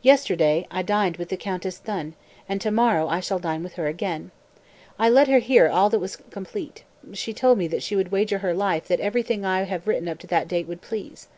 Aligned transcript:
"Yesterday 0.02 0.66
I 0.70 0.80
dined 0.80 1.18
with 1.18 1.28
the 1.28 1.36
Countess 1.36 1.76
Thun, 1.76 2.14
and 2.48 2.58
tomorrow 2.58 3.06
I 3.06 3.20
shall 3.20 3.38
dine 3.38 3.62
with 3.62 3.74
her 3.74 3.86
again. 3.86 4.30
I 4.98 5.10
let 5.10 5.28
her 5.28 5.40
hear 5.40 5.68
all 5.68 5.90
that 5.90 5.98
was 5.98 6.16
complete; 6.16 6.84
she 7.12 7.34
told 7.34 7.58
me 7.58 7.68
that 7.68 7.82
she 7.82 7.96
would 7.96 8.10
wager 8.10 8.38
her 8.38 8.54
life 8.54 8.88
that 8.88 9.00
everything 9.00 9.42
that 9.42 9.50
I 9.50 9.62
have 9.64 9.86
written 9.86 10.08
up 10.08 10.20
to 10.20 10.26
date 10.46 10.66
would 10.66 10.80
please. 10.80 11.28